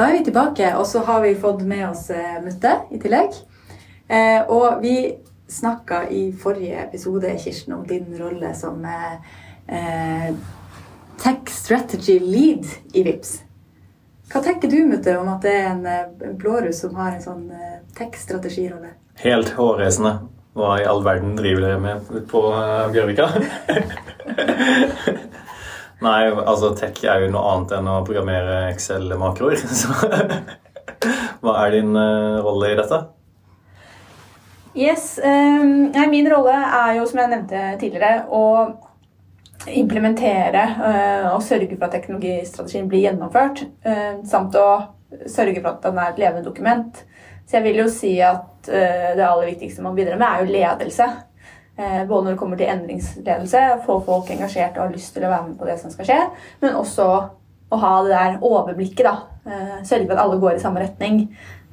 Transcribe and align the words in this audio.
Da 0.00 0.06
er 0.08 0.14
vi 0.16 0.22
tilbake, 0.24 0.64
og 0.80 0.86
så 0.88 1.02
har 1.04 1.18
vi 1.20 1.34
fått 1.36 1.60
med 1.68 1.82
oss 1.90 2.06
eh, 2.08 2.38
Mutte 2.40 2.70
i 2.88 2.96
tillegg. 3.02 3.34
Eh, 4.08 4.48
og 4.48 4.80
vi 4.80 4.94
snakka 5.52 6.06
i 6.08 6.22
forrige 6.32 6.86
episode 6.86 7.34
Kirsten, 7.42 7.74
om 7.76 7.82
din 7.84 8.06
rolle 8.16 8.54
som 8.56 8.80
eh, 8.80 9.20
eh 9.68 10.32
Tech 11.20 11.52
Strategy 11.52 12.16
Lead 12.16 12.64
i 12.96 13.04
VIPS. 13.04 13.44
Hva 14.32 14.40
tenker 14.40 14.72
du 14.72 14.78
Mutte, 14.88 15.18
om 15.20 15.28
at 15.34 15.44
det 15.44 15.52
er 15.58 15.68
en, 15.74 15.84
eh, 15.84 16.08
en 16.30 16.38
blåruss 16.40 16.80
som 16.80 16.96
har 16.96 17.12
en 17.12 17.26
sånn 17.26 17.44
tech-strategirolle? 17.98 18.94
Helt 19.20 19.52
hårreisende. 19.58 20.14
Hva 20.56 20.78
i 20.80 20.88
all 20.88 21.04
verden 21.04 21.36
driver 21.36 21.66
dere 21.66 21.84
med 21.84 22.08
på 22.32 22.46
Bjørvika? 22.96 23.28
Nei, 26.00 26.30
altså 26.32 26.72
tech 26.78 27.02
er 27.04 27.26
jo 27.26 27.32
noe 27.34 27.44
annet 27.52 27.74
enn 27.76 27.88
å 27.92 28.00
programmere 28.06 28.70
Excel-makroer. 28.70 29.60
Så 29.80 29.92
hva 31.44 31.56
er 31.64 31.74
din 31.76 31.92
uh, 31.96 32.40
rolle 32.44 32.72
i 32.72 32.78
dette? 32.78 33.00
Yes, 34.76 35.18
um, 35.24 35.90
Min 36.12 36.28
rolle 36.30 36.54
er 36.54 36.94
jo, 36.98 37.04
som 37.10 37.20
jeg 37.20 37.32
nevnte 37.32 37.64
tidligere, 37.80 38.24
å 38.32 38.44
implementere 39.68 40.62
uh, 40.78 41.26
og 41.34 41.44
sørge 41.44 41.74
for 41.74 41.88
at 41.88 41.98
teknologistrategien 41.98 42.88
blir 42.88 43.04
gjennomført. 43.04 43.66
Uh, 43.84 44.22
samt 44.28 44.56
å 44.56 44.68
sørge 45.28 45.60
for 45.60 45.74
at 45.74 45.84
den 45.84 46.00
er 46.00 46.14
et 46.14 46.22
levende 46.22 46.46
dokument. 46.48 47.04
Så 47.44 47.58
jeg 47.58 47.66
vil 47.66 47.82
jo 47.82 47.90
si 47.92 48.14
at 48.22 48.46
det 48.68 49.24
aller 49.24 49.48
viktigste 49.48 49.82
man 49.82 49.96
bidrar 49.96 50.20
med, 50.20 50.28
er 50.28 50.44
jo 50.44 50.52
ledelse. 50.54 51.06
Eh, 51.80 52.06
både 52.06 52.24
når 52.24 52.34
det 52.34 52.38
kommer 52.38 52.58
til 52.60 52.68
endringsledelse, 52.68 53.60
få 53.86 54.00
folk 54.04 54.30
engasjert 54.34 54.76
og 54.76 54.84
har 54.84 54.92
lyst 54.92 55.14
til 55.16 55.24
å 55.24 55.30
være 55.32 55.46
med 55.48 55.60
på 55.60 55.68
det 55.68 55.78
som 55.80 55.92
skal 55.92 56.08
skje, 56.08 56.18
men 56.60 56.76
også 56.76 57.06
å 57.70 57.78
ha 57.80 57.92
det 58.04 58.12
der 58.12 58.36
overblikket. 58.44 59.06
da. 59.06 59.14
Eh, 59.46 59.78
sørge 59.88 60.06
for 60.06 60.16
at 60.16 60.24
alle 60.24 60.40
går 60.42 60.56
i 60.56 60.60
samme 60.60 60.82
retning. 60.82 61.22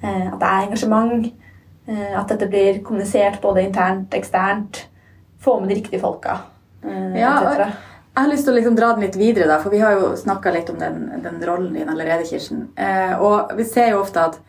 Eh, 0.02 0.28
at 0.32 0.40
det 0.40 0.48
er 0.48 0.68
engasjement. 0.70 1.34
At 1.88 2.28
dette 2.28 2.50
blir 2.52 2.82
kommunisert 2.84 3.40
både 3.40 3.62
internt 3.64 4.12
eksternt. 4.12 4.82
Få 5.40 5.54
med 5.62 5.70
de 5.70 5.76
riktige 5.76 6.02
folka. 6.02 6.34
Ja, 7.16 7.32
jeg 7.48 7.72
har 8.18 8.28
lyst 8.28 8.44
til 8.44 8.52
å 8.52 8.58
liksom 8.58 8.76
dra 8.76 8.90
den 8.92 9.06
litt 9.06 9.16
videre, 9.16 9.48
da, 9.48 9.62
for 9.64 9.72
vi 9.72 9.80
har 9.80 9.94
jo 9.96 10.10
snakka 10.20 10.52
litt 10.52 10.70
om 10.70 10.82
den, 10.82 11.22
den, 11.24 11.40
rollen 11.48 11.72
din 11.74 11.88
allerede, 11.88 12.26
Kirsten. 12.28 12.68
og 13.22 13.56
vi 13.56 13.64
ser 13.64 13.94
jo 13.94 14.02
ofte 14.02 14.20
at 14.20 14.40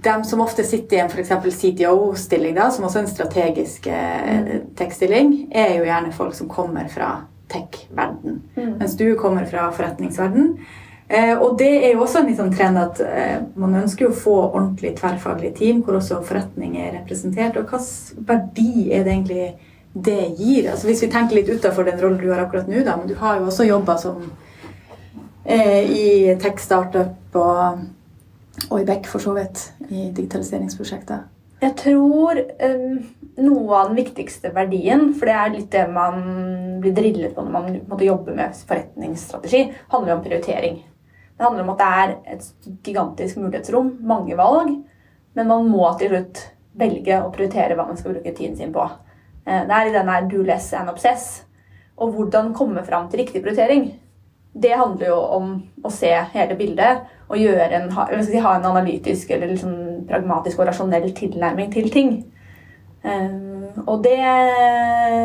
de 0.00 0.24
som 0.24 0.40
ofte 0.40 0.64
sitter 0.64 0.96
i 0.96 1.00
en 1.00 1.10
f.eks. 1.10 1.32
CTO-stilling, 1.58 2.58
som 2.72 2.86
også 2.86 2.98
er 2.98 3.04
en 3.04 3.10
strategisk 3.10 3.86
eh, 3.86 4.38
mm. 4.38 4.70
tech-stilling, 4.78 5.34
er 5.50 5.76
jo 5.76 5.84
gjerne 5.86 6.14
folk 6.16 6.34
som 6.38 6.48
kommer 6.50 6.88
fra 6.92 7.10
tech-verden, 7.52 8.40
mm. 8.56 8.72
mens 8.78 8.96
du 8.96 9.12
kommer 9.20 9.44
fra 9.46 9.68
forretningsverden. 9.74 10.56
Eh, 11.12 11.34
og 11.36 11.58
det 11.60 11.70
er 11.84 11.90
jo 11.92 12.04
også 12.06 12.22
en 12.22 12.30
liksom 12.30 12.52
trend 12.54 12.80
at 12.80 13.00
eh, 13.04 13.40
man 13.60 13.74
ønsker 13.82 14.08
å 14.08 14.16
få 14.16 14.36
ordentlig 14.46 14.94
tverrfaglige 14.96 15.58
team 15.58 15.82
hvor 15.84 15.98
også 15.98 16.22
forretning 16.24 16.78
er 16.80 16.94
representert. 16.96 17.58
Og 17.60 17.68
hvilken 17.68 18.24
verdi 18.28 18.86
er 18.88 19.04
det 19.04 19.12
egentlig 19.12 19.48
det 19.92 20.22
gir? 20.38 20.70
Altså 20.72 20.88
Hvis 20.88 21.02
vi 21.04 21.10
tenker 21.12 21.36
litt 21.36 21.50
utafor 21.52 21.84
den 21.84 22.00
rollen 22.00 22.20
du 22.22 22.30
har 22.32 22.46
akkurat 22.46 22.70
nå, 22.70 22.80
da, 22.86 22.96
men 22.96 23.10
du 23.10 23.18
har 23.20 23.40
jo 23.40 23.50
også 23.50 23.68
jobba 23.68 23.98
som 24.00 24.22
eh, 25.44 25.82
i 25.84 26.06
tech-startup 26.40 27.36
og 27.36 27.82
og 28.68 28.80
i 28.80 28.86
Beck, 28.88 29.08
for 29.08 29.22
så 29.22 29.34
vidt, 29.36 29.64
i 29.88 30.10
digitaliseringsprosjektet? 30.14 31.28
Jeg 31.62 31.76
tror 31.78 32.38
um, 32.42 32.94
noe 33.38 33.76
av 33.78 33.90
den 33.90 33.98
viktigste 34.00 34.50
verdien, 34.54 35.12
for 35.14 35.30
det 35.30 35.36
er 35.38 35.52
litt 35.54 35.68
det 35.74 35.84
man 35.94 36.22
blir 36.82 36.94
drillet 36.96 37.36
på 37.36 37.44
når 37.44 37.54
man 37.54 37.76
måtte 37.86 38.08
jobbe 38.08 38.34
med 38.34 38.56
forretningsstrategi, 38.68 39.68
handler 39.92 40.16
om 40.16 40.24
prioritering. 40.24 40.80
Det 41.36 41.46
handler 41.46 41.64
om 41.64 41.70
at 41.74 41.80
det 41.80 41.92
er 42.00 42.16
et 42.34 42.74
gigantisk 42.86 43.38
mulighetsrom, 43.38 43.94
mange 44.06 44.36
valg, 44.38 44.74
men 45.38 45.48
man 45.48 45.70
må 45.70 45.86
til 45.98 46.12
slutt 46.12 46.42
velge 46.78 47.20
å 47.22 47.30
prioritere 47.32 47.76
hva 47.78 47.86
man 47.88 47.98
skal 48.00 48.16
bruke 48.16 48.34
tiden 48.36 48.58
sin 48.58 48.74
på. 48.74 48.84
Eh, 49.46 49.64
det 49.68 49.78
er 49.78 49.88
i 49.88 49.94
denne 49.94 50.20
do 50.30 50.42
less 50.46 50.72
and 50.76 50.92
obsess. 50.92 51.44
Og 51.96 52.14
hvordan 52.16 52.52
komme 52.56 52.84
fram 52.86 53.08
til 53.08 53.22
riktig 53.22 53.42
prioritering. 53.42 53.92
Det 54.52 54.74
handler 54.76 55.12
jo 55.12 55.18
om 55.38 55.52
å 55.84 55.90
se 55.92 56.10
hele 56.34 56.56
bildet 56.58 57.06
og 57.32 57.40
en, 58.12 58.24
si, 58.24 58.36
ha 58.38 58.56
en 58.56 58.66
analytisk 58.68 59.30
eller 59.32 59.48
liksom 59.54 60.04
pragmatisk 60.08 60.60
og 60.60 60.68
rasjonell 60.68 61.08
tilnærming 61.16 61.72
til 61.72 61.88
ting. 61.92 62.14
Um, 63.02 63.64
og 63.86 64.02
det, 64.04 64.18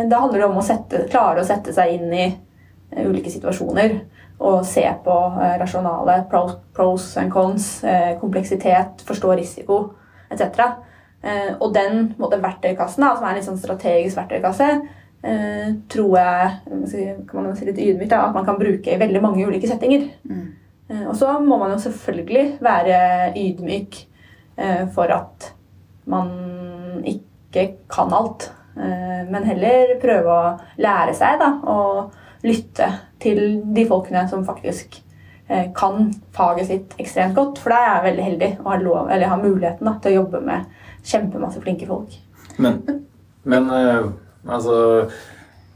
da 0.10 0.22
handler 0.24 0.40
det 0.40 0.48
om 0.48 0.58
å 0.58 0.66
sette, 0.66 1.04
klare 1.12 1.44
å 1.44 1.48
sette 1.48 1.74
seg 1.76 1.98
inn 1.98 2.14
i 2.16 2.28
uh, 2.32 3.04
ulike 3.06 3.30
situasjoner 3.30 4.00
og 4.38 4.64
se 4.66 4.86
på 5.04 5.18
uh, 5.36 5.58
rasjonale 5.60 6.22
pros, 6.32 7.10
and 7.20 7.34
cons, 7.34 7.70
kompleksitet, 8.22 9.04
forstå 9.06 9.36
risiko 9.38 9.82
etc. 10.28 10.60
og 11.58 11.72
den 11.74 12.12
måte, 12.20 12.38
verktøykassen, 12.44 13.04
da, 13.04 13.14
som 13.16 13.26
er 13.26 13.32
en 13.32 13.38
litt 13.40 13.48
sånn 13.48 13.60
strategisk 13.60 14.20
verktøykasse, 14.20 14.68
tror 15.90 16.12
jeg 16.20 16.50
kan 17.30 17.40
man 17.40 17.56
si 17.58 17.66
litt 17.66 17.80
ydmykt, 17.82 18.14
at 18.14 18.36
man 18.36 18.46
kan 18.46 18.60
bruke 18.60 18.92
i 18.92 19.00
veldig 19.00 19.22
mange 19.24 19.48
ulike 19.48 19.70
settinger. 19.72 20.04
Mm. 20.28 20.52
Eh, 20.90 21.08
og 21.08 21.16
så 21.20 21.32
må 21.44 21.58
man 21.60 21.74
jo 21.76 21.80
selvfølgelig 21.84 22.58
være 22.64 23.00
ydmyk 23.38 23.98
eh, 24.58 24.86
for 24.96 25.12
at 25.14 25.52
man 26.08 26.30
ikke 27.06 27.68
kan 27.92 28.14
alt. 28.16 28.52
Eh, 28.78 29.26
men 29.28 29.48
heller 29.48 29.98
prøve 30.02 30.38
å 30.38 30.54
lære 30.80 31.16
seg 31.18 31.42
da, 31.42 31.52
og 31.68 32.48
lytte 32.48 32.88
til 33.22 33.62
de 33.76 33.86
folkene 33.90 34.28
som 34.30 34.46
faktisk 34.48 35.04
kan 35.48 36.10
faget 36.36 36.68
sitt 36.68 36.94
ekstremt 37.00 37.38
godt. 37.38 37.62
For 37.64 37.72
da 37.72 37.78
er 37.80 37.86
jeg 37.88 38.04
veldig 38.04 38.24
heldig 38.26 38.50
og 38.58 38.66
har, 38.68 38.82
lov, 38.84 39.12
har 39.32 39.40
muligheten 39.40 39.88
da, 39.88 39.94
til 40.04 40.12
å 40.12 40.18
jobbe 40.18 40.42
med 40.44 40.66
kjempemasse 41.08 41.62
flinke 41.64 41.88
folk. 41.88 42.18
Men, 42.60 42.82
men 43.48 43.70
altså 43.72 45.08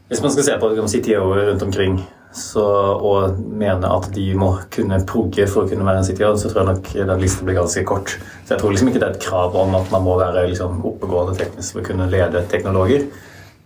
Hvis 0.10 0.20
man 0.26 0.34
skal 0.36 0.44
se 0.44 0.58
på 0.60 0.74
si, 0.92 1.00
ti 1.06 1.16
år 1.16 1.46
rundt 1.48 1.64
omkring 1.64 2.02
så, 2.34 2.64
og 2.96 3.40
mener 3.40 3.92
at 3.92 4.08
de 4.16 4.30
må 4.40 4.53
kunne 4.72 5.02
progge 5.08 5.47
for 5.52 5.66
å 5.66 5.72
kunne 5.72 5.86
være 5.88 6.00
en 6.00 6.08
CTO, 6.08 6.31
så 6.40 6.52
tror 6.52 6.62
jeg 6.62 6.69
nok 6.69 6.92
den 7.12 7.24
listen 7.24 7.47
blir 7.47 7.58
ganske 7.59 7.84
kort. 7.88 8.14
Så 8.46 8.56
jeg 8.56 8.62
tror 8.62 8.72
liksom 8.72 8.92
ikke 8.92 9.02
det 9.02 9.09
er 9.09 9.18
et 9.18 9.25
krav 9.25 9.58
om 9.59 9.75
at 9.75 9.92
man 9.92 10.06
må 10.06 10.16
være 10.19 10.46
liksom, 10.47 10.80
oppegående 10.88 11.36
teknisk 11.40 11.75
for 11.75 11.84
å 11.84 11.90
kunne 11.90 12.08
lede 12.12 12.46
teknologer. 12.52 13.09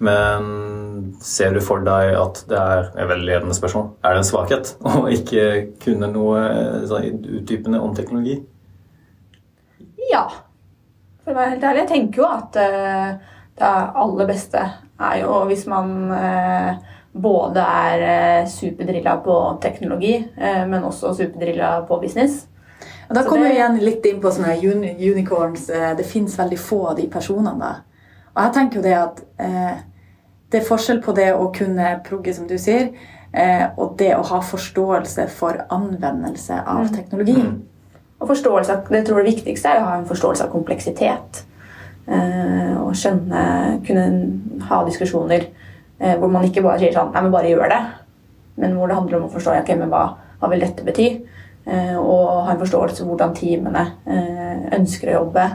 Men 0.05 0.49
ser 1.23 1.53
du 1.55 1.61
for 1.63 1.85
deg 1.85 2.15
at 2.17 2.41
det 2.49 2.57
er 2.57 2.89
et 2.89 3.11
veldig 3.11 3.27
ledende 3.29 3.57
spørsmål, 3.57 3.91
er 4.01 4.15
det 4.15 4.23
en 4.23 4.27
svakhet 4.31 4.73
å 4.89 5.05
ikke 5.13 5.45
kunne 5.85 6.09
noe 6.11 6.41
sånn, 6.89 7.21
utdypende 7.39 7.83
om 7.83 7.93
teknologi? 7.97 8.39
Ja. 10.09 10.25
For 11.23 11.33
å 11.33 11.37
være 11.37 11.55
helt 11.55 11.69
ærlig, 11.69 11.85
jeg 11.85 11.91
tenker 11.93 12.21
jo 12.23 12.27
at 12.33 12.59
uh, 12.59 13.37
det 13.55 13.71
aller 14.01 14.29
beste 14.29 14.65
er 15.05 15.21
jo 15.21 15.39
hvis 15.49 15.65
man 15.69 15.95
uh, 16.11 16.94
både 17.15 17.63
er 17.63 18.01
eh, 18.03 18.47
superdrilla 18.49 19.15
på 19.23 19.35
teknologi, 19.61 20.15
eh, 20.37 20.67
men 20.67 20.83
også 20.83 21.13
superdrilla 21.15 21.81
på 21.87 21.99
business. 22.01 22.45
Og 23.07 23.15
da 23.15 23.23
kommer 23.23 23.47
vi 23.47 23.55
igjen 23.55 23.77
litt 23.79 24.05
inn 24.09 24.19
på 24.21 24.31
sånne 24.33 24.57
unicorns. 24.59 25.69
Eh, 25.69 25.93
det 25.95 26.07
fins 26.09 26.35
veldig 26.39 26.59
få 26.59 26.81
av 26.91 26.97
de 26.99 27.07
personene. 27.11 27.55
da. 27.59 27.75
Og 28.33 28.41
jeg 28.43 28.55
tenker 28.57 28.81
jo 28.81 28.83
det 28.83 28.95
at 28.99 29.21
eh, 29.39 29.77
det 30.51 30.59
er 30.59 30.67
forskjell 30.67 31.01
på 31.03 31.15
det 31.15 31.31
å 31.33 31.51
kunne 31.55 31.95
progge, 32.05 32.33
som 32.35 32.49
du 32.51 32.57
sier, 32.59 32.91
eh, 33.31 33.65
og 33.77 33.95
det 33.99 34.11
å 34.17 34.25
ha 34.33 34.41
forståelse 34.43 35.29
for 35.31 35.63
anvendelse 35.69 36.59
av 36.65 36.83
mm. 36.83 36.93
teknologi. 36.97 37.39
Mm. 37.39 37.61
Og 38.19 38.31
forståelse, 38.31 38.81
det 38.91 39.05
tror 39.07 39.21
jeg 39.21 39.25
det 39.25 39.35
viktigste 39.35 39.71
er 39.71 39.83
å 39.83 39.87
ha 39.87 39.99
en 39.99 40.09
forståelse 40.09 40.47
av 40.47 40.51
kompleksitet. 40.51 41.45
Eh, 42.05 42.73
og 42.81 42.91
skjønne, 42.97 43.45
kunne 43.87 44.09
ha 44.67 44.83
diskusjoner 44.87 45.47
Eh, 45.47 45.64
hvor 45.95 46.27
man 46.27 46.43
ikke 46.43 46.63
bare 46.65 46.81
sier 46.81 46.91
sånn 46.91 47.13
Nei, 47.13 47.21
men 47.23 47.31
bare 47.31 47.51
gjør 47.51 47.69
det. 47.71 47.81
Men 48.59 48.75
hvor 48.75 48.89
det 48.89 48.97
handler 48.97 49.19
om 49.19 49.27
å 49.29 49.31
forstå 49.31 49.53
okay, 49.61 49.77
men 49.79 49.91
hva, 49.91 50.03
hva 50.41 50.49
vil 50.51 50.63
dette 50.63 50.83
bety. 50.85 51.07
Eh, 51.65 51.95
og 51.97 52.45
ha 52.45 52.53
en 52.53 52.61
forståelse 52.61 53.01
for 53.01 53.13
hvordan 53.13 53.33
teamene 53.37 53.83
eh, 54.05 54.67
ønsker 54.77 55.11
å 55.11 55.17
jobbe. 55.21 55.47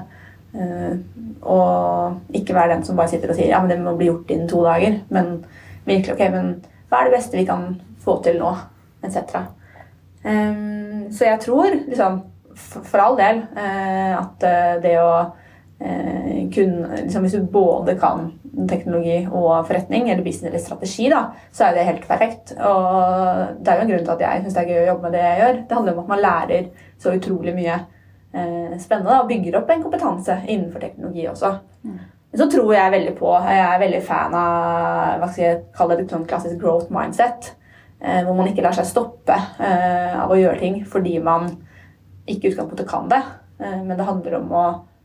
og 1.46 2.34
ikke 2.34 2.54
være 2.56 2.72
den 2.72 2.80
som 2.82 2.96
bare 2.98 3.12
sitter 3.12 3.30
og 3.30 3.36
sier 3.38 3.52
ja, 3.52 3.60
men 3.62 3.70
det 3.70 3.76
må 3.78 3.92
bli 3.94 4.08
gjort 4.08 4.32
innen 4.34 4.48
to 4.50 4.64
dager. 4.64 4.96
Men 5.14 5.44
virkelig 5.86 6.16
ok, 6.16 6.24
men 6.32 6.48
hva 6.90 7.00
er 7.00 7.08
det 7.08 7.14
beste 7.14 7.38
vi 7.38 7.46
kan 7.46 7.68
få 8.02 8.16
til 8.24 8.40
nå? 8.40 8.50
Etc. 9.00 9.30
så 10.20 11.24
jeg 11.24 11.40
tror, 11.40 11.76
liksom, 11.88 12.18
for 12.90 13.00
all 13.00 13.14
del, 13.16 13.38
at 13.56 14.44
det 14.82 14.96
å 15.00 15.30
kunne 15.80 16.96
liksom, 17.02 17.22
Hvis 17.24 17.32
du 17.32 17.46
både 17.48 17.94
kan 17.96 18.26
teknologi 18.68 19.22
og 19.30 19.66
forretning, 19.68 20.10
eller 20.10 20.24
business 20.24 20.50
eller 20.50 20.62
strategi, 20.62 21.08
da, 21.08 21.22
så 21.52 21.64
er 21.64 21.76
det 21.76 21.86
helt 21.86 22.08
perfekt. 22.08 22.52
Og 22.58 23.56
det 23.60 23.72
er 23.72 23.78
jo 23.78 23.86
en 23.86 23.92
grunn 23.92 24.04
til 24.04 24.14
at 24.14 24.24
jeg 24.26 24.42
syns 24.42 24.56
det 24.58 24.62
er 24.64 24.72
gøy 24.72 24.80
å 24.82 24.88
jobbe 24.90 25.06
med 25.06 25.16
det 25.16 25.22
jeg 25.24 25.40
gjør. 25.40 25.60
Det 25.62 25.78
handler 25.78 25.94
om 25.94 26.02
at 26.02 26.12
man 26.12 26.22
lærer 26.24 26.68
så 27.00 27.14
utrolig 27.16 27.54
mye 27.56 27.76
eh, 27.78 28.74
spennende 28.82 29.20
og 29.22 29.30
bygger 29.30 29.60
opp 29.60 29.72
en 29.72 29.86
kompetanse 29.86 30.36
innenfor 30.46 30.84
teknologi 30.84 31.28
også. 31.30 31.54
Mm. 31.86 32.00
Så 32.36 32.46
tror 32.50 32.74
jeg 32.74 32.92
veldig 32.94 33.14
på 33.18 33.30
Jeg 33.42 33.62
er 33.64 33.80
veldig 33.82 34.02
fan 34.06 34.34
av 34.38 35.16
hva 35.18 35.30
skal 35.32 35.44
jeg 35.44 35.62
kalle 35.74 35.96
det, 35.98 36.06
sånn 36.12 36.28
klassisk 36.30 36.60
growth 36.60 36.92
mindset. 36.94 37.54
Eh, 38.00 38.22
hvor 38.24 38.36
man 38.36 38.48
ikke 38.48 38.62
lar 38.64 38.76
seg 38.76 38.86
stoppe 38.88 39.34
eh, 39.60 40.14
av 40.16 40.30
å 40.32 40.38
gjøre 40.38 40.60
ting 40.62 40.78
fordi 40.88 41.18
man 41.20 41.50
ikke 42.30 42.48
i 42.48 42.52
utgangspunktet 42.52 42.88
kan 42.88 43.10
det. 43.10 43.20
Eh, 43.60 43.80
men 43.82 43.96
det 43.98 44.06
handler 44.08 44.38
om 44.38 44.54
å 44.56 44.64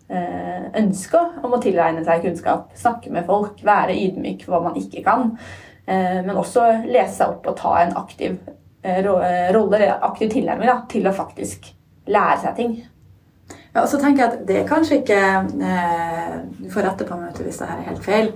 eh, 0.09 0.65
ønske 0.81 1.21
om 1.43 1.55
å 1.55 1.61
tilegne 1.63 2.03
seg 2.05 2.25
kunnskap, 2.25 2.73
snakke 2.77 3.13
med 3.13 3.27
folk, 3.29 3.61
være 3.65 3.97
ydmyk 4.07 4.45
for 4.45 4.55
hva 4.55 4.69
man 4.69 4.81
ikke 4.81 5.03
kan. 5.05 5.31
Eh, 5.85 6.21
men 6.25 6.35
også 6.35 6.67
lese 6.85 7.19
seg 7.19 7.37
opp 7.37 7.49
og 7.51 7.57
ta 7.61 7.79
en 7.83 7.97
aktiv 8.01 8.37
rolle, 8.85 9.79
aktiv 10.05 10.29
tilnærming 10.29 10.69
da, 10.69 10.75
til 10.85 11.07
å 11.09 11.15
faktisk 11.15 11.71
lære 12.05 12.37
seg 12.43 12.59
ting. 12.59 12.75
Ja, 13.75 13.81
og 13.81 13.89
så 13.89 13.97
tenker 13.99 14.23
jeg 14.23 14.31
at 14.31 14.45
Det 14.47 14.59
er 14.59 14.67
kanskje 14.69 15.01
ikke 15.01 15.17
eh, 15.67 16.35
Du 16.61 16.69
får 16.71 16.87
rette 16.87 17.07
på 17.07 17.17
meg 17.19 17.35
hvis 17.43 17.59
det 17.59 17.67
her 17.67 17.81
er 17.81 17.89
helt 17.89 18.05
feil. 18.05 18.31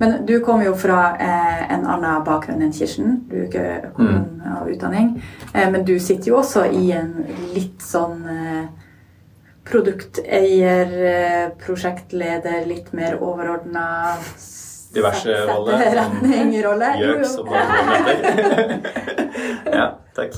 Men 0.00 0.26
du 0.26 0.40
kommer 0.40 0.64
jo 0.64 0.74
fra 0.80 1.16
eh, 1.20 1.62
en 1.74 1.84
annen 1.84 2.24
bakgrunn 2.24 2.62
enn 2.64 2.72
Kirsten. 2.72 3.18
Du 3.28 3.36
er 3.36 3.48
ikke 3.50 3.64
økonom 3.90 4.22
mm. 4.24 4.46
av 4.56 4.70
utdanning. 4.72 5.10
Eh, 5.52 5.66
men 5.70 5.84
du 5.84 5.98
sitter 6.00 6.32
jo 6.32 6.38
også 6.40 6.64
i 6.72 6.86
en 6.96 7.10
litt 7.52 7.84
sånn 7.84 8.22
eh, 8.24 8.62
produkteier, 9.64 10.94
eh, 11.10 11.48
prosjektleder, 11.64 12.64
litt 12.66 12.92
mer 12.96 13.18
overordna 13.22 14.16
Diverse 14.94 15.34
roller. 15.46 15.84
Retning-rolle. 15.98 16.88
Gjøk, 16.98 17.26
som 17.30 17.46
man 17.50 17.68
heter. 18.10 18.80
ja, 19.70 19.84
takk. 20.16 20.34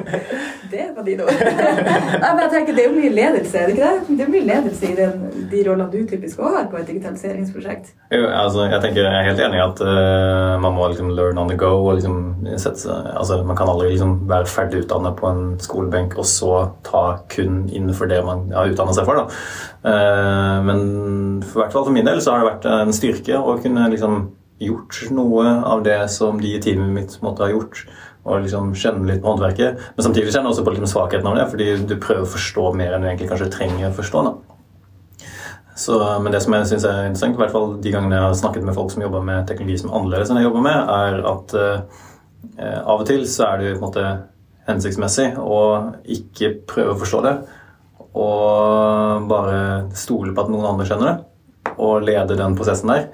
det 0.72 0.86
var 0.96 1.04
dine 1.06 1.26
ord. 1.26 1.42
Nei, 2.22 2.30
men 2.30 2.40
jeg 2.44 2.50
tenker, 2.54 2.76
Det 2.76 2.84
er 2.84 2.88
jo 2.88 2.96
mye 2.96 3.12
ledelse, 3.12 3.58
er 3.58 3.68
det 3.68 3.76
ikke 3.76 3.90
det? 3.90 4.16
Det 4.18 4.24
er 4.24 4.32
mye 4.34 4.48
ledelse 4.48 4.88
i 4.88 4.96
den, 4.98 5.22
de 5.52 5.62
rollene 5.68 5.88
du 5.92 6.08
typisk 6.08 6.40
også 6.40 6.56
har 6.56 6.68
på 6.72 6.80
et 6.80 6.90
digitaliseringsprosjekt. 6.90 7.92
Jo, 8.14 8.26
altså, 8.26 8.66
jeg 8.72 8.82
tenker 8.84 9.06
jeg 9.06 9.12
er 9.20 9.28
helt 9.28 9.44
enig 9.46 9.60
i 9.60 9.64
at 9.64 9.84
uh, 9.86 10.58
man 10.62 10.76
må 10.76 10.90
liksom 10.92 11.14
learn 11.16 11.40
on 11.42 11.52
the 11.52 11.58
go. 11.60 11.72
og 11.86 11.98
liksom 12.00 12.18
sette, 12.56 12.98
altså, 13.12 13.42
Man 13.46 13.56
kan 13.56 13.70
aldri 13.70 13.92
liksom 13.92 14.18
være 14.30 14.50
ferdig 14.50 14.84
utdannet 14.84 15.16
på 15.18 15.30
en 15.30 15.42
skolebenk 15.62 16.18
og 16.18 16.28
så 16.28 16.52
ta 16.86 17.06
kun 17.32 17.64
innenfor 17.72 18.10
det 18.10 18.22
man 18.26 18.48
har 18.54 18.70
utdannet 18.72 18.98
seg 18.98 19.08
for. 19.08 19.22
da. 19.22 19.26
Uh, 19.82 20.58
men 20.66 20.86
for, 21.46 21.62
hvert 21.62 21.74
fall 21.74 21.88
for 21.88 21.94
min 21.94 22.06
del 22.06 22.22
så 22.22 22.34
har 22.36 22.42
det 22.42 22.52
vært 22.54 22.70
en 22.70 22.96
styrke 22.96 23.40
å 23.40 23.58
kunne 23.62 23.90
liksom 23.92 24.22
gjort 24.62 25.10
noe 25.10 25.44
av 25.66 25.82
det 25.82 25.98
som 26.12 26.40
de 26.40 26.54
i 26.54 26.62
teamet 26.62 26.92
mitt 26.94 27.18
måtte 27.24 27.42
ha 27.42 27.50
gjort 27.50 27.84
og 28.22 28.44
liksom 28.44 28.70
kjenne 28.78 29.08
litt 29.08 29.22
på 29.22 29.32
håndverket. 29.32 29.80
Men 29.96 30.06
samtidig 30.06 30.30
kjenner 30.30 30.50
jeg 30.50 30.54
også 30.54 30.64
på 30.66 30.74
litt 30.76 30.90
svakheten 30.90 31.28
av 31.28 31.38
det, 31.38 31.46
fordi 31.50 31.68
du 31.90 31.96
prøver 31.98 32.26
å 32.26 32.32
forstå 32.32 32.66
mer 32.78 32.94
enn 32.94 33.04
du 33.04 33.08
egentlig 33.10 33.30
kanskje 33.32 33.50
trenger 33.54 33.88
å 33.88 33.96
forstå. 33.96 34.22
Da. 34.28 34.52
Så, 35.82 35.98
men 36.22 36.34
det 36.34 36.42
som 36.44 36.54
jeg 36.54 36.68
synes 36.70 36.86
er 36.86 37.06
interessant, 37.08 37.34
i 37.34 37.40
hvert 37.40 37.54
fall 37.54 37.78
de 37.82 37.94
gangene 37.94 38.18
jeg 38.18 38.26
har 38.26 38.36
snakket 38.38 38.66
med 38.66 38.76
folk 38.76 38.92
som 38.92 39.02
jobber 39.02 39.24
med 39.26 39.48
teknologi 39.48 39.80
som 39.80 39.90
er 39.90 39.98
annerledes 39.98 40.30
enn 40.30 40.38
jeg 40.38 40.46
jobber 40.46 40.66
med, 40.68 40.92
er 40.94 41.18
at 41.32 41.56
eh, 41.58 42.78
av 42.82 43.00
og 43.00 43.08
til 43.08 43.24
så 43.30 43.48
er 43.48 43.62
det 43.62 43.72
på 43.72 43.80
en 43.80 43.86
måte 43.88 44.06
hensiktsmessig 44.68 45.32
å 45.40 45.58
ikke 46.14 46.54
prøve 46.70 46.94
å 46.94 47.00
forstå 47.00 47.24
det, 47.26 47.34
og 48.12 49.28
bare 49.30 49.58
stole 49.96 50.34
på 50.36 50.44
at 50.44 50.52
noen 50.52 50.68
andre 50.68 50.86
skjønner 50.86 51.08
det, 51.08 51.72
og 51.72 52.04
lede 52.04 52.38
den 52.38 52.54
prosessen 52.58 52.92
der. 52.92 53.06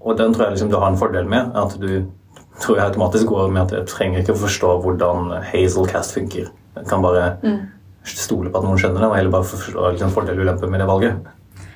Og 0.00 0.16
den 0.18 0.34
tror 0.34 0.48
jeg 0.48 0.56
liksom 0.56 0.72
du 0.72 0.78
har 0.80 0.90
en 0.90 0.98
fordel 0.98 1.28
med. 1.30 1.52
at 1.54 1.76
du 1.78 2.10
tror 2.60 2.78
jeg 2.78 2.86
automatisk 2.90 3.26
går 3.30 3.52
med 3.52 3.62
at 3.62 3.74
jeg 3.74 3.90
trenger 3.90 4.22
ikke 4.22 4.36
å 4.36 4.40
forstå 4.44 4.72
hvordan 4.84 5.30
Hazelcast 5.50 6.16
funker. 6.16 6.48
Jeg 6.76 6.88
kan 6.88 7.04
bare 7.04 7.34
mm. 7.42 7.60
stole 8.06 8.50
på 8.50 8.60
at 8.60 8.66
noen 8.66 8.80
skjønner 8.80 9.02
det, 9.02 9.10
og 9.10 9.16
heller 9.18 9.34
bare 9.34 9.48
forstå 9.50 9.92
liksom, 9.94 10.12
fordel 10.14 10.40
og 10.40 10.46
ulempe 10.46 10.70
med 10.70 10.82
det 10.82 10.88
valget. 10.90 11.30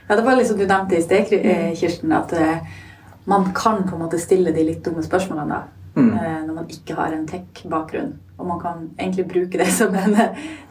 Ja, 0.08 0.16
Det 0.16 0.24
var 0.24 0.36
liksom 0.36 0.58
du 0.58 0.66
nevnte 0.66 0.98
i 0.98 1.04
sted, 1.04 1.32
eh, 1.32 1.70
Kirsten, 1.78 2.12
at 2.12 2.32
uh, 2.36 2.58
man 3.24 3.48
kan 3.56 3.86
på 3.88 3.96
en 3.96 4.04
måte 4.04 4.20
stille 4.20 4.52
de 4.52 4.66
litt 4.66 4.84
dumme 4.84 5.02
spørsmålene 5.04 5.56
da, 5.56 5.62
mm. 5.96 6.10
uh, 6.12 6.42
når 6.44 6.52
man 6.52 6.68
ikke 6.76 6.98
har 6.98 7.16
en 7.16 7.24
tech-bakgrunn. 7.28 8.12
Og 8.34 8.46
man 8.48 8.60
kan 8.60 8.84
egentlig 8.98 9.28
bruke 9.30 9.58
det 9.58 9.70
som 9.80 9.94
en, 9.96 10.18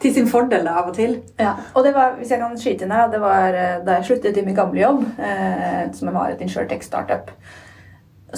til 0.00 0.14
sin 0.14 0.30
fordel 0.30 0.68
da, 0.68 0.78
av 0.78 0.92
og 0.92 0.96
til. 0.96 1.18
Ja, 1.40 1.56
og 1.74 1.84
det 1.86 1.94
var, 1.96 2.14
hvis 2.20 2.30
jeg 2.30 2.42
kan 2.42 2.54
skyte 2.60 2.86
inn 2.86 2.94
her, 2.94 3.10
det 3.10 3.20
var 3.24 3.58
da 3.84 3.98
jeg 3.98 4.08
sluttet 4.10 4.38
i 4.38 4.46
min 4.46 4.56
gamle 4.56 4.84
jobb, 4.84 5.04
eh, 5.18 5.84
som 5.96 6.14
var 6.14 6.30
et 6.30 6.44
insurtech-startup 6.44 7.34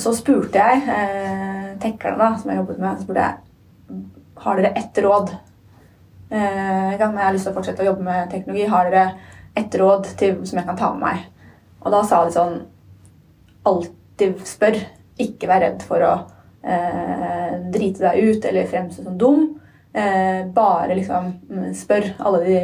så 0.01 0.13
spurte 0.17 0.61
jeg 0.61 0.83
eh, 0.93 1.73
tekkerne 1.83 2.19
da, 2.21 2.31
som 2.39 2.51
jeg 2.51 2.61
jobbet 2.61 2.81
med, 2.83 2.99
så 2.99 3.07
spurte 3.07 3.27
jeg, 3.27 4.01
har 4.45 4.61
dere 4.61 4.73
ett 4.77 5.01
råd. 5.05 5.33
Eh, 6.31 6.93
jeg 6.97 7.01
har 7.01 7.35
lyst 7.35 7.49
til 7.49 7.55
å 7.55 7.57
fortsette 7.57 7.85
å 7.85 7.91
jobbe 7.91 8.07
med 8.07 8.31
teknologi. 8.33 8.69
Har 8.71 8.91
dere 8.91 9.07
ett 9.57 9.75
råd 9.81 10.11
til, 10.21 10.39
som 10.47 10.61
jeg 10.61 10.69
kan 10.69 10.79
ta 10.79 10.93
med 10.95 11.05
meg? 11.07 11.53
Og 11.85 11.93
da 11.95 12.03
sa 12.07 12.25
de 12.25 12.35
sånn 12.35 12.57
Alltid 13.67 14.43
spør. 14.47 14.77
Ikke 15.19 15.49
vær 15.51 15.65
redd 15.65 15.81
for 15.83 16.03
å 16.07 16.11
eh, 16.63 17.55
drite 17.75 18.05
deg 18.05 18.29
ut 18.29 18.45
eller 18.47 18.69
fremstå 18.71 19.03
som 19.03 19.17
dum. 19.19 19.47
Eh, 19.97 20.45
bare 20.55 20.95
liksom 20.95 21.33
mm, 21.49 21.73
spør 21.75 22.13
alle 22.21 22.43
de, 22.45 22.61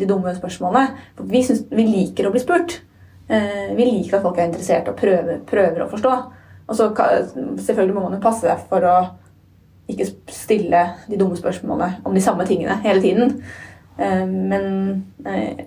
de 0.00 0.08
dumme 0.08 0.32
spørsmålene. 0.34 0.96
For 1.18 1.30
vi, 1.30 1.44
synes, 1.46 1.66
vi 1.70 1.84
liker 1.86 2.26
å 2.26 2.32
bli 2.34 2.42
spurt. 2.42 2.80
Eh, 3.28 3.70
vi 3.76 3.86
liker 3.86 4.18
at 4.18 4.24
folk 4.24 4.40
er 4.40 4.48
interessert 4.50 4.90
og 4.90 4.98
prøver, 4.98 5.42
prøver 5.46 5.84
å 5.84 5.90
forstå. 5.92 6.16
Og 6.72 6.78
så 6.78 6.88
selvfølgelig 7.60 7.94
må 7.94 8.06
man 8.06 8.16
jo 8.16 8.22
passe 8.24 8.46
seg 8.46 8.64
for 8.70 8.88
å 8.88 8.96
ikke 9.92 10.06
stille 10.32 10.80
de 11.10 11.18
dumme 11.20 11.36
spørsmålene 11.36 12.00
om 12.08 12.16
de 12.16 12.22
samme 12.24 12.46
tingene 12.48 12.78
hele 12.84 13.02
tiden. 13.04 13.34
Eh, 13.98 14.24
men 14.24 14.64
eh, 15.26 15.66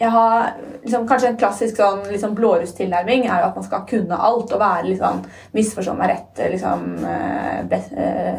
jeg 0.00 0.10
har 0.12 0.54
liksom, 0.82 1.06
Kanskje 1.08 1.30
en 1.30 1.40
klassisk 1.40 1.80
sånn, 1.80 2.02
liksom 2.12 2.34
blårusstilnærming 2.36 3.26
er 3.26 3.42
jo 3.42 3.48
at 3.50 3.58
man 3.58 3.66
skal 3.66 3.86
kunne 3.88 4.16
alt 4.28 4.52
og 4.52 4.60
være 4.60 4.88
liksom 4.88 5.22
Misforstå 5.56 5.96
meg 5.96 6.12
rett 6.14 6.40
liksom, 6.54 6.86
eh, 7.04 8.38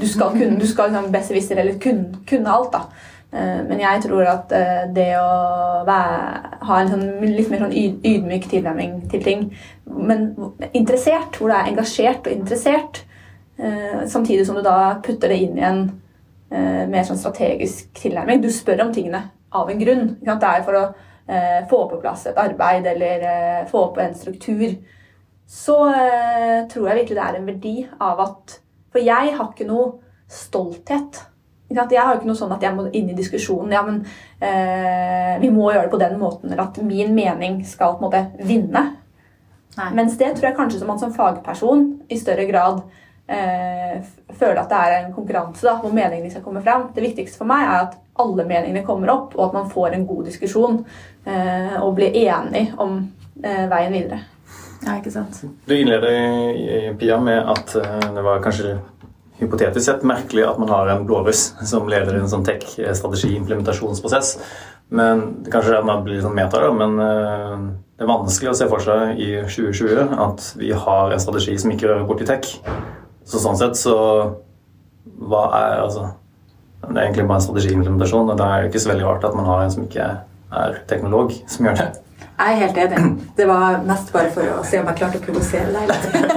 Du 0.00 0.06
skal 0.08 0.36
kunne, 0.36 0.60
liksom 0.60 1.10
besserwisser 1.12 1.60
eller 1.62 1.80
kunne, 1.80 2.22
kunne 2.28 2.52
alt, 2.52 2.72
da. 2.76 3.12
Eh, 3.36 3.62
men 3.68 3.80
jeg 3.82 4.02
tror 4.06 4.28
at 4.30 4.52
eh, 4.56 4.84
det 4.96 5.10
å 5.20 5.82
være, 5.86 6.52
ha 6.68 6.78
en 6.80 6.92
sånn, 6.92 7.04
litt 7.24 7.50
mer 7.52 7.66
sånn 7.66 7.74
ydmyk 7.76 8.48
tilnærming 8.48 8.96
til 9.12 9.24
ting, 9.24 9.44
men 9.84 10.30
interessert, 10.70 11.36
hvor 11.36 11.52
du 11.52 11.56
er 11.56 11.68
engasjert 11.72 12.28
og 12.28 12.32
interessert, 12.36 13.02
eh, 13.60 14.06
samtidig 14.08 14.46
som 14.48 14.56
du 14.56 14.64
da 14.64 14.96
putter 15.04 15.32
det 15.32 15.40
inn 15.44 15.60
i 15.60 15.68
en 15.68 15.86
mer 16.46 17.02
sånn 17.02 17.18
strategisk 17.18 17.88
tilnærming 17.98 18.38
Du 18.38 18.46
spør 18.54 18.84
om 18.84 18.92
tingene 18.94 19.18
av 19.50 19.66
en 19.66 19.80
grunn. 19.80 20.04
Det 20.22 20.46
er 20.46 20.62
for 20.62 20.78
å 20.78 20.82
få 21.66 21.80
på 21.90 21.98
plass 21.98 22.28
et 22.30 22.38
arbeid 22.38 22.86
eller 22.86 23.64
få 23.66 23.80
på 23.96 24.04
en 24.04 24.14
struktur. 24.14 24.76
Så 25.50 25.74
tror 26.70 26.86
jeg 26.86 27.00
virkelig 27.00 27.18
det 27.18 27.24
er 27.24 27.40
en 27.40 27.50
verdi 27.50 27.74
av 27.98 28.22
at 28.28 28.54
For 28.94 29.02
jeg 29.02 29.34
har 29.34 29.50
ikke 29.50 29.66
noe 29.66 29.90
stolthet 30.30 31.18
jeg 31.68 32.00
har 32.00 32.12
jo 32.12 32.20
ikke 32.20 32.28
noe 32.28 32.38
sånn 32.38 32.54
at 32.54 32.62
jeg 32.62 32.76
må 32.76 32.86
inn 32.94 33.08
i 33.10 33.16
diskusjonen. 33.16 33.72
Ja, 33.74 33.82
men 33.86 34.02
eh, 34.38 35.34
vi 35.42 35.50
må 35.50 35.70
gjøre 35.72 35.88
det 35.88 35.94
på 35.94 36.02
den 36.02 36.18
måten 36.20 36.52
eller 36.52 36.68
at 36.68 36.78
min 36.82 37.14
mening 37.16 37.64
skal 37.66 37.96
på 37.96 38.04
en 38.04 38.08
måte 38.08 38.46
vinne. 38.46 38.84
Nei. 39.76 39.90
Mens 39.98 40.16
det 40.16 40.30
tror 40.36 40.50
jeg 40.50 40.56
kanskje 40.56 40.80
som 40.80 40.88
man 40.88 41.00
som 41.00 41.12
fagperson 41.12 41.82
i 42.08 42.16
større 42.16 42.46
grad 42.48 42.80
eh, 43.28 43.98
føler 44.38 44.62
at 44.62 44.70
det 44.70 44.78
er 44.78 44.96
en 45.00 45.12
konkurranse 45.16 45.66
da, 45.66 45.76
hvor 45.82 45.92
meningene 45.92 46.30
skal 46.32 46.44
komme 46.46 46.62
fram. 46.64 46.88
Det 46.94 47.04
viktigste 47.04 47.42
for 47.42 47.50
meg 47.50 47.66
er 47.66 47.82
at 47.82 47.98
alle 48.22 48.46
meningene 48.48 48.86
kommer 48.86 49.12
opp, 49.12 49.34
og 49.36 49.48
at 49.48 49.58
man 49.58 49.68
får 49.68 49.96
en 49.96 50.06
god 50.08 50.30
diskusjon 50.30 50.80
eh, 51.26 51.76
og 51.82 51.92
blir 51.98 52.16
enig 52.22 52.70
om 52.80 53.02
eh, 53.42 53.66
veien 53.68 53.92
videre. 53.92 54.22
Ja, 54.86 54.96
ikke 55.00 55.10
sant? 55.10 55.40
Du 55.66 55.74
innleder 55.74 56.94
Pia, 57.00 57.18
med 57.20 57.48
at 57.52 57.76
eh, 57.80 58.08
det 58.14 58.24
var 58.24 58.42
kanskje 58.44 58.78
hypotetisk 59.40 59.84
sett 59.84 60.06
merkelig 60.06 60.46
at 60.48 60.58
man 60.60 60.70
har 60.72 60.88
en 60.92 61.04
blåruss 61.08 61.50
som 61.68 61.88
leder 61.90 62.16
en 62.16 62.30
sånn 62.30 62.44
tech-strategi-implementasjonsprosess. 62.46 64.36
Men 64.88 65.42
det 65.42 65.52
Kanskje 65.52 65.80
det 65.82 65.96
blir 66.06 66.22
sånn 66.22 66.36
meta, 66.36 66.60
da, 66.62 66.70
men 66.72 67.00
eh, 67.02 67.66
det 67.96 68.04
er 68.04 68.10
vanskelig 68.10 68.52
å 68.52 68.58
se 68.58 68.68
for 68.70 68.84
seg 68.84 69.18
i 69.18 69.30
2020 69.42 70.14
at 70.26 70.46
vi 70.60 70.70
har 70.72 71.12
en 71.12 71.22
strategi 71.22 71.56
som 71.58 71.72
ikke 71.74 71.90
rører 71.90 72.06
borti 72.08 72.28
tech. 72.28 72.48
Så 73.26 73.42
sånn 73.42 73.58
sett 73.58 73.78
så 73.80 73.96
Hva 75.16 75.42
er 75.56 75.80
altså 75.80 76.02
Det 76.84 76.92
er 76.92 77.06
egentlig 77.06 77.24
bare 77.26 77.40
en 77.40 77.44
strategiimplementasjon, 77.46 78.30
og 78.30 78.38
da 78.38 78.50
er 78.52 78.62
det 78.62 78.70
ikke 78.70 78.82
så 78.84 78.92
veldig 78.92 79.06
rart 79.08 79.24
at 79.26 79.34
man 79.34 79.48
har 79.48 79.64
en 79.64 79.72
som 79.74 79.86
ikke 79.86 80.10
er 80.56 80.76
teknolog, 80.86 81.32
som 81.50 81.66
gjør 81.66 81.80
det. 81.80 81.86
Jeg 82.36 82.52
er 82.52 82.60
helt 82.60 82.78
enig. 82.84 83.12
Det 83.36 83.46
var 83.48 83.80
mest 83.88 84.12
bare 84.12 84.30
for 84.34 84.58
å 84.58 84.62
se 84.68 84.78
om 84.78 84.90
jeg 84.92 85.00
klarte 85.00 85.18
å 85.18 85.24
provosere 85.24 85.72
deg 85.72 85.88
litt. 85.90 86.35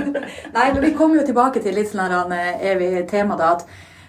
Nei, 0.56 0.66
men 0.72 0.82
vi 0.82 0.92
kommer 0.96 1.20
jo 1.20 1.26
tilbake 1.28 1.62
til 1.62 1.76
litt 1.76 1.92
sånn 1.92 2.34
evig 2.34 3.06
tema, 3.10 3.38
da. 3.38 3.54
At 3.56 3.66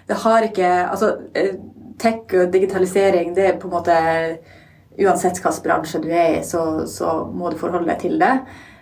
det 0.08 0.20
har 0.24 0.44
ikke 0.46 0.70
Altså, 0.88 1.14
eh, 1.36 1.54
tech 2.00 2.34
og 2.34 2.52
digitalisering, 2.52 3.34
det 3.36 3.48
er 3.48 3.58
på 3.60 3.70
en 3.70 3.76
måte 3.78 3.96
Uansett 4.94 5.40
hvilken 5.42 5.64
bransje 5.64 5.98
du 6.04 6.10
er 6.12 6.36
i, 6.38 6.42
så, 6.46 6.84
så, 6.86 7.24
må 7.26 7.50
du 7.50 7.56
forholde 7.58 7.88
deg 7.88 7.98
til 7.98 8.20
det. 8.20 8.34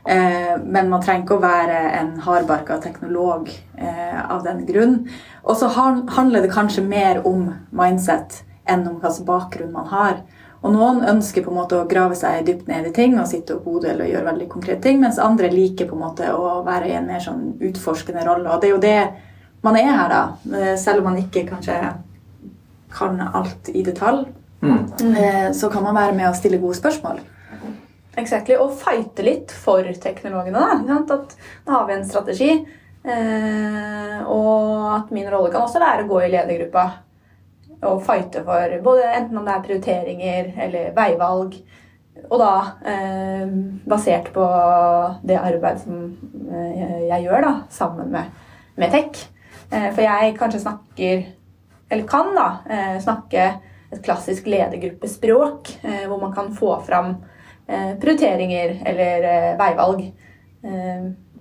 Eh, 0.04 0.58
men 0.60 0.90
man 0.90 1.00
trenger 1.00 1.24
ikke 1.24 1.38
å 1.38 1.44
være 1.44 1.78
en 1.96 2.10
hardbarka 2.20 2.76
teknolog 2.84 3.48
eh, 3.78 4.18
av 4.20 4.42
den 4.44 4.60
grunn. 4.68 4.98
Og 5.46 5.56
så 5.56 5.70
handler 5.72 6.44
det 6.44 6.52
kanskje 6.52 6.84
mer 6.84 7.22
om 7.24 7.46
mindset 7.72 8.42
enn 8.68 8.84
om 8.90 8.98
hvilken 9.00 9.28
bakgrunn 9.30 9.72
man 9.72 9.88
har. 9.88 10.20
Og 10.62 10.70
noen 10.72 11.00
ønsker 11.10 11.42
på 11.42 11.50
en 11.50 11.56
måte 11.58 11.78
å 11.80 11.88
grave 11.90 12.14
seg 12.14 12.44
dypt 12.46 12.68
ned 12.70 12.86
i 12.86 12.92
ting 12.94 13.16
og 13.18 13.26
sitte 13.26 13.56
og 13.56 13.64
kode 13.64 13.90
eller 13.90 14.06
gjøre 14.06 14.28
veldig 14.30 14.48
konkrete 14.48 14.82
ting, 14.82 15.00
mens 15.02 15.18
andre 15.18 15.50
liker 15.50 15.88
på 15.90 15.96
en 15.96 16.04
måte 16.04 16.28
å 16.30 16.62
være 16.64 16.88
i 16.88 16.94
en 17.00 17.06
mer 17.06 17.18
sånn 17.24 17.56
utforskende 17.60 18.22
rolle. 18.26 18.46
Og 18.52 18.60
det 18.62 18.68
er 18.68 18.74
jo 18.76 18.82
det 18.84 18.98
man 19.62 19.76
er 19.76 19.90
her, 19.90 20.08
da. 20.08 20.22
Eh, 20.58 20.76
selv 20.78 21.02
om 21.02 21.10
man 21.10 21.18
ikke 21.22 21.48
kanskje 21.48 21.80
kan 22.92 23.20
alt 23.32 23.68
i 23.74 23.82
detalj, 23.82 24.26
Mm. 24.62 25.16
eh, 25.16 25.50
så 25.52 25.68
kan 25.72 25.82
man 25.82 25.94
være 25.96 26.14
med 26.14 26.28
og 26.28 26.36
stille 26.36 26.58
gode 26.58 26.76
spørsmål. 26.78 27.18
Exactly. 28.16 28.54
Og 28.54 28.70
fighte 28.78 29.24
litt 29.24 29.50
for 29.50 29.82
teknologene. 29.82 30.52
Da, 30.52 30.86
sant? 30.86 31.10
at 31.10 31.36
da 31.66 31.72
har 31.72 31.86
vi 31.88 31.92
en 31.94 32.04
strategi. 32.06 32.66
Eh, 33.04 34.22
og 34.30 34.92
at 34.94 35.10
min 35.10 35.26
rolle 35.30 35.50
kan 35.50 35.62
også 35.62 35.80
være 35.80 36.04
å 36.04 36.08
gå 36.08 36.20
i 36.22 36.30
ledergruppa 36.30 36.84
og 37.82 38.02
fighte 38.06 38.44
for 38.46 38.76
både 38.84 39.10
enten 39.16 39.38
om 39.38 39.46
det 39.46 39.54
er 39.54 39.64
prioriteringer 39.66 40.52
eller 40.66 40.92
veivalg. 40.96 41.56
Og 42.28 42.38
da 42.38 42.52
eh, 42.86 43.52
basert 43.88 44.30
på 44.34 44.46
det 45.26 45.38
arbeidet 45.40 45.82
som 45.82 46.04
eh, 46.52 47.08
jeg 47.08 47.26
gjør 47.26 47.46
da, 47.46 47.52
sammen 47.72 48.12
med, 48.12 48.42
med 48.78 48.94
tech. 48.94 49.24
Eh, 49.72 49.88
for 49.90 50.04
jeg 50.04 50.36
kanskje 50.38 50.62
snakker, 50.62 51.24
eller 51.90 52.08
kan 52.08 52.34
da, 52.36 52.48
eh, 52.68 52.96
snakke 53.02 53.46
et 53.92 54.02
klassisk 54.04 54.46
ledergruppespråk, 54.48 55.72
eh, 55.82 56.04
hvor 56.06 56.20
man 56.20 56.34
kan 56.36 56.52
få 56.56 56.76
fram 56.86 57.16
eh, 57.66 57.94
prioriteringer 58.00 58.78
eller 58.86 59.56
veivalg. 59.60 60.04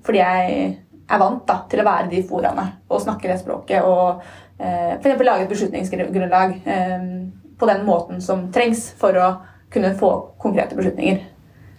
Fordi 0.01 0.17
jeg 0.17 0.61
er 1.11 1.21
vant 1.21 1.43
da, 1.47 1.59
til 1.69 1.83
å 1.83 1.87
være 1.87 2.07
i 2.07 2.15
de 2.15 2.23
foraene 2.27 2.67
og 2.87 3.03
snakke 3.03 3.29
det 3.31 3.39
språket. 3.41 3.83
Og 3.83 4.21
eh, 4.57 4.97
f.eks. 4.97 5.23
lage 5.27 5.45
et 5.45 5.53
beslutningsgrunnlag 5.53 6.57
eh, 6.65 7.07
på 7.59 7.69
den 7.69 7.85
måten 7.85 8.21
som 8.23 8.47
trengs 8.53 8.87
for 8.97 9.17
å 9.19 9.31
kunne 9.71 9.93
få 9.99 10.11
konkrete 10.41 10.75
beslutninger. 10.75 11.21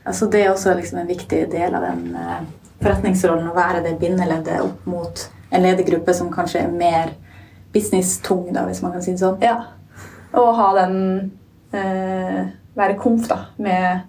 Altså 0.04 0.26
Det 0.26 0.42
er 0.42 0.50
også 0.50 0.74
liksom 0.74 0.98
en 1.02 1.10
viktig 1.10 1.44
del 1.52 1.74
av 1.74 1.84
den 1.86 2.16
eh, 2.18 2.40
forretningsrollen 2.82 3.50
å 3.50 3.56
være 3.56 3.82
det 3.84 3.98
bindeleddet 4.00 4.62
opp 4.64 4.86
mot 4.90 5.26
en 5.52 5.62
ledergruppe 5.62 6.14
som 6.16 6.32
kanskje 6.32 6.64
er 6.64 6.72
mer 6.72 7.12
business-tung, 7.72 8.48
da, 8.52 8.64
hvis 8.68 8.82
man 8.84 8.94
kan 8.94 9.04
si 9.04 9.14
det 9.14 9.22
sånn. 9.22 9.38
Ja. 9.44 9.58
Og 10.38 10.50
ha 10.56 10.72
den 10.80 10.98
eh, 11.76 12.42
Være 12.72 12.96
komf, 12.96 13.26
da, 13.28 13.36
med 13.60 14.06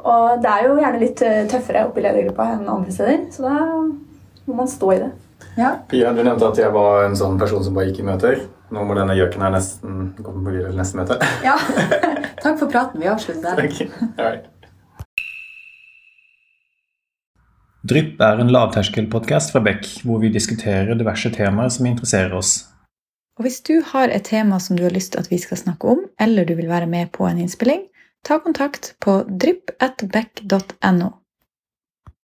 Og 0.00 0.40
det 0.40 0.48
er 0.48 0.62
jo 0.64 0.78
gjerne 0.78 1.00
litt 1.02 1.20
eh, 1.24 1.42
tøffere 1.52 1.82
oppe 1.84 2.00
i 2.00 2.04
ledergruppa 2.06 2.46
enn 2.54 2.70
andre 2.70 2.94
steder, 2.94 3.26
så 3.32 3.44
da 3.44 3.56
må 4.46 4.58
man 4.58 4.68
stå 4.68 4.92
i 4.94 4.98
det. 5.02 5.10
Ja. 5.58 5.70
Pia, 5.90 6.12
du 6.12 6.22
nevnte 6.22 6.48
at 6.48 6.58
jeg 6.58 6.72
var 6.74 7.04
en 7.06 7.16
sånn 7.18 7.38
person 7.40 7.62
som 7.64 7.76
bare 7.76 7.90
gikk 7.90 8.02
i 8.02 8.08
møter. 8.08 8.40
Nå 8.74 8.82
må 8.86 8.96
denne 8.98 9.14
gjøken 9.16 9.44
her 9.44 9.52
nesten 9.54 10.08
komme 10.24 10.50
videre 10.50 10.72
til 10.72 10.80
neste 10.80 10.98
møte. 10.98 11.20
ja. 11.46 11.54
Takk 12.44 12.58
for 12.60 12.68
praten. 12.68 13.00
Vi 13.00 13.08
avslutter 13.08 13.56
der. 13.56 14.42
Drypp 17.84 18.20
er 18.24 18.40
en 18.40 18.52
lavterskelpodkast 18.52 19.52
fra 19.52 19.60
Beck, 19.64 19.86
hvor 20.04 20.20
vi 20.22 20.30
diskuterer 20.32 20.96
diverse 20.96 21.28
temaer 21.32 21.72
som 21.72 21.88
interesserer 21.88 22.32
oss. 22.36 22.62
Og 23.36 23.44
Hvis 23.44 23.60
du 23.66 23.80
har 23.92 24.08
et 24.08 24.24
tema 24.24 24.60
som 24.62 24.78
du 24.78 24.84
har 24.86 24.94
lyst 24.94 25.12
til 25.12 25.20
at 25.20 25.30
vi 25.32 25.40
skal 25.42 25.60
snakke 25.60 25.90
om, 25.92 26.04
eller 26.20 26.46
du 26.48 26.54
vil 26.54 26.70
være 26.70 26.88
med 26.88 27.12
på 27.12 27.26
en 27.28 27.40
innspilling, 27.44 27.82
ta 28.24 28.38
kontakt 28.40 28.94
på 29.04 29.18
drypp.beck.no. 29.28 31.10